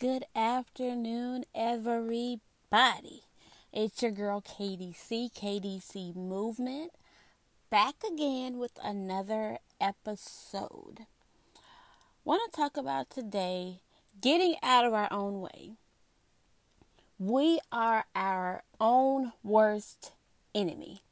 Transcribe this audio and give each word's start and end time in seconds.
Good 0.00 0.24
afternoon, 0.34 1.44
everybody. 1.54 3.22
It's 3.72 4.02
your 4.02 4.10
girl 4.10 4.42
KDC, 4.42 5.32
KDC 5.32 6.16
Movement, 6.16 6.90
back 7.70 7.94
again 8.04 8.58
with 8.58 8.72
another 8.82 9.58
episode. 9.80 11.06
Want 12.24 12.42
to 12.44 12.56
talk 12.56 12.76
about 12.76 13.08
today 13.08 13.82
getting 14.20 14.56
out 14.64 14.84
of 14.84 14.92
our 14.92 15.06
own 15.12 15.40
way. 15.40 15.74
We 17.16 17.60
are 17.70 18.04
our 18.16 18.64
own 18.80 19.32
worst 19.44 20.10
enemy. 20.56 21.02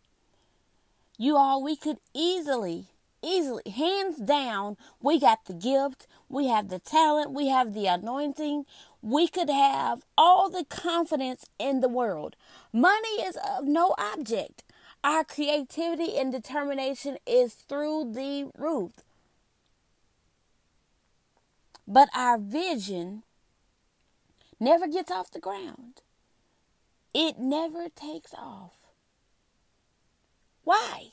You 1.16 1.36
all, 1.36 1.62
we 1.62 1.76
could 1.76 1.98
easily 2.12 2.88
easily, 3.22 3.62
hands 3.70 4.18
down, 4.18 4.76
we 5.00 5.18
got 5.18 5.44
the 5.46 5.54
gift, 5.54 6.06
we 6.28 6.48
have 6.48 6.68
the 6.68 6.78
talent, 6.78 7.32
we 7.32 7.48
have 7.48 7.74
the 7.74 7.86
anointing, 7.86 8.64
we 9.00 9.26
could 9.28 9.50
have 9.50 10.04
all 10.16 10.48
the 10.48 10.64
confidence 10.64 11.46
in 11.58 11.80
the 11.80 11.88
world. 11.88 12.36
Money 12.72 13.22
is 13.22 13.36
of 13.36 13.64
no 13.64 13.94
object. 13.98 14.62
Our 15.04 15.24
creativity 15.24 16.16
and 16.16 16.30
determination 16.30 17.18
is 17.26 17.54
through 17.54 18.12
the 18.12 18.50
roof. 18.56 18.92
But 21.88 22.08
our 22.14 22.38
vision 22.38 23.24
never 24.60 24.86
gets 24.86 25.10
off 25.10 25.32
the 25.32 25.40
ground. 25.40 26.02
It 27.12 27.38
never 27.38 27.88
takes 27.88 28.32
off. 28.32 28.72
Why? 30.62 31.08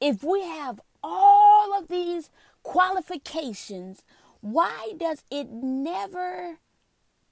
If 0.00 0.24
we 0.24 0.42
have 0.42 0.80
all 1.02 1.78
of 1.78 1.88
these 1.88 2.30
qualifications, 2.62 4.02
why 4.40 4.92
does 4.96 5.22
it 5.30 5.48
never 5.50 6.58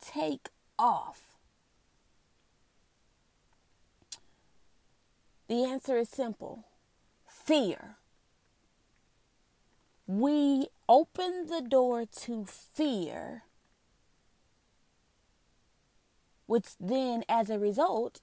take 0.01 0.49
off? 0.79 1.23
The 5.49 5.65
answer 5.65 5.97
is 5.97 6.09
simple 6.09 6.65
fear. 7.29 7.97
We 10.07 10.69
open 10.89 11.47
the 11.47 11.61
door 11.61 12.05
to 12.23 12.45
fear, 12.45 13.43
which 16.47 16.77
then, 16.81 17.25
as 17.29 17.51
a 17.51 17.59
result, 17.59 18.21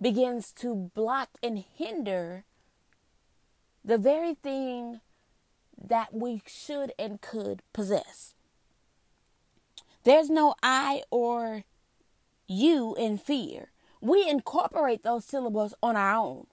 begins 0.00 0.52
to 0.52 0.90
block 0.94 1.30
and 1.42 1.58
hinder 1.58 2.44
the 3.84 3.98
very 3.98 4.34
thing 4.34 5.00
that 5.82 6.14
we 6.14 6.42
should 6.46 6.92
and 6.98 7.20
could 7.20 7.62
possess. 7.72 8.34
There's 10.04 10.30
no 10.30 10.54
I 10.62 11.02
or 11.10 11.64
you 12.46 12.94
in 12.96 13.18
fear. 13.18 13.70
We 14.00 14.28
incorporate 14.28 15.02
those 15.02 15.24
syllables 15.24 15.74
on 15.82 15.96
our 15.96 16.14
own. 16.14 16.46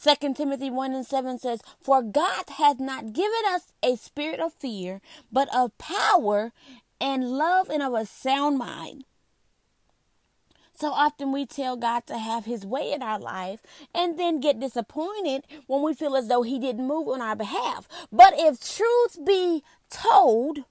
2 0.00 0.34
Timothy 0.34 0.70
1 0.70 0.92
and 0.92 1.06
7 1.06 1.38
says, 1.38 1.60
For 1.80 2.02
God 2.02 2.44
hath 2.56 2.78
not 2.78 3.12
given 3.12 3.42
us 3.48 3.72
a 3.82 3.96
spirit 3.96 4.40
of 4.40 4.54
fear, 4.54 5.00
but 5.30 5.52
of 5.54 5.76
power 5.78 6.52
and 7.00 7.30
love 7.32 7.68
and 7.68 7.82
of 7.82 7.94
a 7.94 8.06
sound 8.06 8.58
mind. 8.58 9.04
So 10.82 10.90
often 10.90 11.30
we 11.30 11.46
tell 11.46 11.76
God 11.76 12.08
to 12.08 12.18
have 12.18 12.44
his 12.44 12.66
way 12.66 12.90
in 12.90 13.04
our 13.04 13.20
life 13.20 13.62
and 13.94 14.18
then 14.18 14.40
get 14.40 14.58
disappointed 14.58 15.44
when 15.68 15.80
we 15.80 15.94
feel 15.94 16.16
as 16.16 16.26
though 16.26 16.42
he 16.42 16.58
didn't 16.58 16.88
move 16.88 17.06
on 17.06 17.22
our 17.22 17.36
behalf. 17.36 17.86
But 18.10 18.34
if 18.36 18.58
truth 18.58 19.24
be 19.24 19.62
told, 19.90 20.64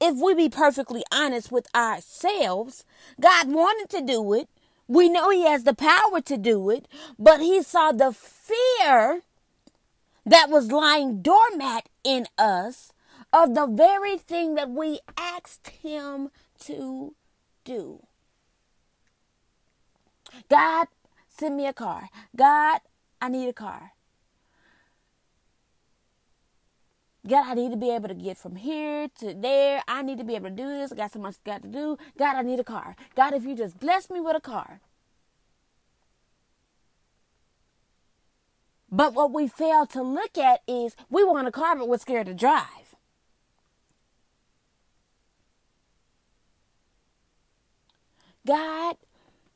if 0.00 0.16
we 0.16 0.34
be 0.34 0.48
perfectly 0.48 1.04
honest 1.12 1.52
with 1.52 1.68
ourselves, 1.72 2.84
God 3.20 3.52
wanted 3.52 3.88
to 3.90 4.04
do 4.04 4.32
it. 4.32 4.48
We 4.88 5.08
know 5.08 5.30
he 5.30 5.46
has 5.46 5.62
the 5.62 5.74
power 5.74 6.20
to 6.22 6.36
do 6.36 6.68
it, 6.68 6.88
but 7.16 7.38
he 7.38 7.62
saw 7.62 7.92
the 7.92 8.12
fear 8.12 9.22
that 10.26 10.50
was 10.50 10.72
lying 10.72 11.22
dormant 11.22 11.88
in 12.02 12.26
us 12.36 12.92
of 13.32 13.54
the 13.54 13.68
very 13.68 14.18
thing 14.18 14.56
that 14.56 14.70
we 14.70 14.98
asked 15.16 15.68
him 15.68 16.30
to 16.64 17.14
do. 17.64 18.08
God, 20.48 20.88
send 21.28 21.56
me 21.56 21.66
a 21.66 21.72
car. 21.72 22.08
God, 22.36 22.80
I 23.20 23.28
need 23.28 23.48
a 23.48 23.52
car. 23.52 23.92
God, 27.26 27.46
I 27.48 27.54
need 27.54 27.70
to 27.70 27.76
be 27.76 27.90
able 27.90 28.08
to 28.08 28.14
get 28.14 28.38
from 28.38 28.56
here 28.56 29.08
to 29.20 29.34
there. 29.34 29.82
I 29.86 30.02
need 30.02 30.18
to 30.18 30.24
be 30.24 30.36
able 30.36 30.48
to 30.48 30.56
do 30.56 30.66
this. 30.68 30.92
I 30.92 30.96
got 30.96 31.12
so 31.12 31.18
much 31.20 31.36
got 31.44 31.62
to 31.62 31.68
do. 31.68 31.98
God, 32.18 32.36
I 32.36 32.42
need 32.42 32.60
a 32.60 32.64
car. 32.64 32.96
God, 33.14 33.34
if 33.34 33.44
you 33.44 33.54
just 33.54 33.78
bless 33.78 34.08
me 34.10 34.20
with 34.20 34.36
a 34.36 34.40
car. 34.40 34.80
But 38.90 39.14
what 39.14 39.32
we 39.32 39.48
fail 39.48 39.86
to 39.86 40.02
look 40.02 40.38
at 40.38 40.62
is 40.66 40.96
we 41.10 41.22
want 41.24 41.46
a 41.46 41.52
car, 41.52 41.76
but 41.76 41.88
we're 41.88 41.98
scared 41.98 42.26
to 42.26 42.34
drive. 42.34 42.96
God, 48.46 48.96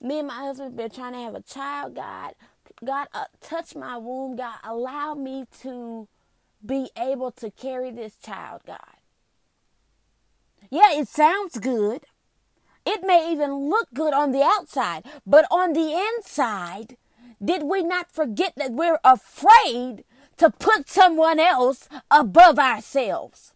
me 0.00 0.19
and 0.19 0.28
my 0.28 0.34
husband 0.34 0.77
been 0.77 0.91
trying 0.91 1.12
to 1.12 1.19
have 1.21 1.34
a 1.34 1.43
child. 1.43 1.94
God, 1.94 2.34
God, 2.84 3.09
uh, 3.15 3.25
touch 3.41 3.75
my 3.75 3.97
womb. 3.97 4.37
God, 4.37 4.56
allow 4.65 5.15
me 5.15 5.47
to 5.62 6.09
be 6.65 6.91
able 6.99 7.31
to 7.32 7.50
carry 7.50 7.91
this 7.91 8.16
child. 8.16 8.62
God. 8.66 8.78
Yeah, 10.71 10.93
it 10.93 11.09
sounds 11.09 11.59
good. 11.59 12.03
It 12.87 13.03
may 13.03 13.33
even 13.33 13.71
look 13.71 13.88
good 13.94 14.12
on 14.12 14.33
the 14.33 14.43
outside, 14.43 15.06
but 15.27 15.47
on 15.50 15.72
the 15.72 15.93
inside, 15.93 16.97
did 17.43 17.62
we 17.62 17.83
not 17.83 18.10
forget 18.10 18.53
that 18.56 18.72
we're 18.72 18.99
afraid 19.04 20.04
to 20.37 20.50
put 20.50 20.88
someone 20.88 21.38
else 21.38 21.88
above 22.10 22.59
ourselves? 22.59 23.53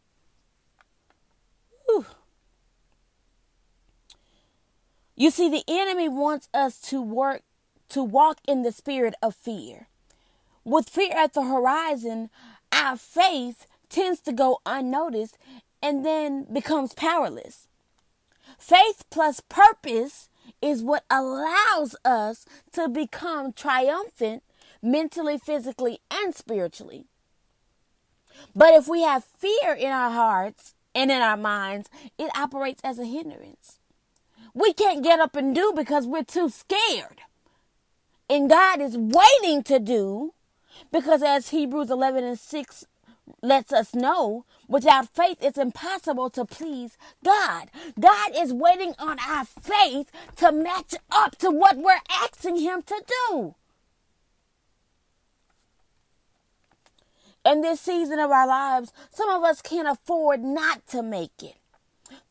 You 5.19 5.33
see, 5.33 5.49
the 5.49 5.65
enemy 5.67 6.09
wants 6.09 6.49
us 6.55 6.81
to 6.83 7.03
work, 7.03 7.43
to 7.89 8.05
walk 8.05 8.39
in 8.47 8.63
the 8.63 8.71
spirit 8.71 9.15
of 9.21 9.35
fear. 9.35 9.89
With 10.63 10.89
fear 10.89 11.13
at 11.13 11.35
the 11.35 11.43
horizon, 11.43 12.31
our 12.71 12.97
faith 12.97 13.67
tends 13.89 14.21
to 14.21 14.33
go 14.33 14.61
unnoticed 14.65 15.37
and 15.83 16.07
then 16.07 16.47
becomes 16.53 16.95
powerless. 16.95 17.67
Faith 18.61 19.07
plus 19.11 19.41
purpose 19.41 20.29
is 20.63 20.85
what 20.85 21.03
allows 21.11 21.97
us 22.05 22.47
to 22.75 22.89
become 22.89 23.53
triumphant 23.53 24.45
mentally, 24.81 25.37
physically, 25.37 25.99
and 26.13 26.33
spiritually. 26.33 27.07
But 28.55 28.75
if 28.75 28.87
we 28.87 29.03
have 29.03 29.25
fear 29.25 29.75
in 29.75 29.91
our 29.91 30.11
hearts 30.11 30.75
and 30.95 31.11
in 31.11 31.21
our 31.21 31.37
minds, 31.37 31.91
it 32.19 32.31
operates 32.37 32.81
as 32.85 33.01
a 33.01 33.05
hindrance 33.05 33.78
we 34.59 34.73
can't 34.73 35.05
get 35.05 35.21
up 35.21 35.37
and 35.37 35.55
do 35.55 35.73
because 35.75 36.07
we're 36.07 36.25
too 36.25 36.49
scared. 36.49 37.23
And 38.29 38.51
God 38.51 38.81
is 38.81 38.97
waiting 38.99 39.63
to 39.65 39.79
do 39.79 40.35
because 40.91 41.23
as 41.23 41.51
Hebrews 41.51 41.91
11 41.91 42.25
and 42.25 42.39
6 42.39 42.85
lets 43.43 43.73
us 43.73 43.95
know, 43.95 44.45
without 44.67 45.15
faith 45.15 45.39
it's 45.41 45.59
impossible 45.59 46.29
to 46.31 46.45
please 46.45 46.99
God. 47.25 47.71
God 47.99 48.33
is 48.37 48.53
waiting 48.53 48.95
on 48.99 49.19
our 49.21 49.45
faith 49.45 50.11
to 50.37 50.51
match 50.51 50.95
up 51.11 51.37
to 51.39 51.51
what 51.51 51.77
we're 51.77 52.01
asking 52.11 52.59
Him 52.59 52.83
to 52.83 53.03
do. 53.31 53.55
In 57.47 57.63
this 57.63 57.81
season 57.81 58.19
of 58.19 58.31
our 58.31 58.47
lives, 58.47 58.93
some 59.11 59.31
of 59.31 59.45
us 59.45 59.63
can't 59.63 59.89
afford 59.89 60.43
not 60.43 60.87
to 60.89 61.03
make 61.03 61.43
it. 61.43 61.57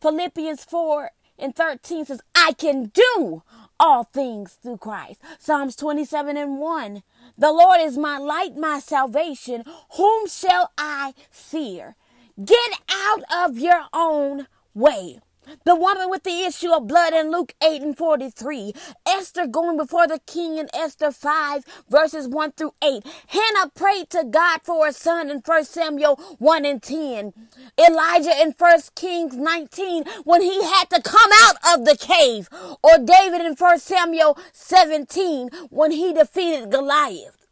Philippians 0.02 0.66
4 0.66 1.12
and 1.40 1.56
13 1.56 2.06
says, 2.06 2.22
I 2.36 2.54
can 2.54 2.92
do 2.94 3.44
all 3.80 4.04
things 4.04 4.58
through 4.62 4.78
Christ. 4.78 5.22
Psalms 5.40 5.76
27 5.76 6.38
and 6.38 6.60
1. 6.60 7.04
The 7.38 7.52
Lord 7.52 7.80
is 7.80 7.98
my 7.98 8.18
light, 8.18 8.58
my 8.58 8.80
salvation. 8.80 9.64
Whom 9.96 10.28
shall 10.28 10.72
I 10.78 11.14
fear? 11.30 11.96
Get 12.44 12.80
out 12.92 13.24
of 13.32 13.58
your 13.58 13.86
own 13.94 14.48
way. 14.74 15.20
The 15.66 15.76
woman 15.76 16.10
with 16.10 16.24
the 16.24 16.44
issue 16.44 16.72
of 16.72 16.88
blood 16.88 17.14
in 17.14 17.32
Luke 17.32 17.54
8 17.64 17.82
and 17.82 17.98
43. 17.98 18.74
Esther 19.08 19.48
going 19.48 19.78
before 19.78 20.08
the 20.08 20.20
king 20.26 20.58
in 20.58 20.68
Esther 20.74 21.12
5 21.12 21.64
verses 21.90 22.28
1 22.28 22.52
through 22.54 22.74
8. 22.84 23.06
Hannah 23.28 23.72
prayed 23.74 24.10
to 24.12 24.24
God 24.24 24.62
for 24.64 24.88
a 24.88 24.94
son 24.94 25.30
in 25.30 25.40
1 25.40 25.66
Samuel 25.66 26.16
1 26.40 26.66
and 26.66 26.82
10. 26.82 27.34
Elijah 27.78 28.42
in 28.42 28.54
1 28.58 28.80
Kings 28.96 29.36
19 29.36 30.04
when 30.24 30.42
he 30.42 30.64
had 30.64 30.90
to 30.90 31.02
come 31.02 31.32
out 31.44 31.56
of 31.74 31.86
the 31.86 31.98
cave. 31.98 32.50
Or 32.84 32.98
David 32.98 33.42
in 33.42 33.54
1 33.54 33.80
Samuel 33.80 34.38
17 34.54 35.50
when 35.70 35.92
he 35.92 36.14
defeated 36.14 36.72
Goliath. 36.72 37.48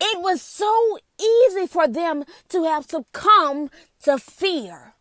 It 0.00 0.20
was 0.20 0.42
so 0.42 0.98
easy 1.18 1.66
for 1.66 1.88
them 1.88 2.24
to 2.50 2.64
have 2.64 2.84
succumbed 2.84 3.70
to 4.02 4.18
fear. 4.18 4.93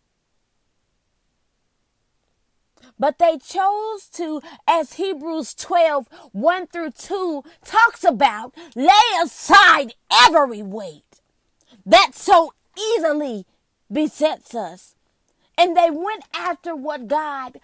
But 3.04 3.20
they 3.20 3.38
chose 3.38 4.08
to, 4.14 4.40
as 4.66 4.94
Hebrews 4.94 5.56
12, 5.56 6.08
1 6.32 6.68
through 6.68 6.92
2 6.92 7.44
talks 7.66 8.06
about, 8.06 8.56
lay 8.78 8.88
aside 9.22 9.96
every 10.10 10.62
weight 10.62 11.20
that 11.86 12.12
so 12.14 12.54
easily 12.80 13.46
besets 13.92 14.56
us. 14.56 14.96
And 15.58 15.76
they 15.76 15.92
went 15.92 16.24
after 16.34 16.78
what 16.78 17.10
God 17.10 17.60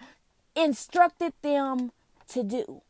instructed 0.54 1.32
them 1.40 1.92
to 2.28 2.42
do. 2.42 2.82